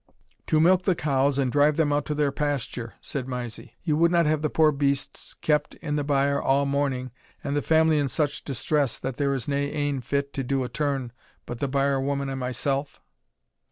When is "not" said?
4.11-4.25